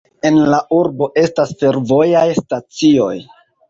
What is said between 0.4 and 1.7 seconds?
la urbo estas